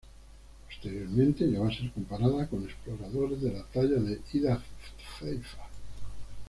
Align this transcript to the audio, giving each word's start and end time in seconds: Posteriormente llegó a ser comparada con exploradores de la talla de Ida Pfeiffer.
Posteriormente 0.67 1.45
llegó 1.45 1.67
a 1.67 1.71
ser 1.71 1.91
comparada 1.91 2.47
con 2.49 2.63
exploradores 2.63 3.39
de 3.39 3.51
la 3.53 3.63
talla 3.67 3.97
de 3.99 4.19
Ida 4.33 4.57
Pfeiffer. 5.19 5.45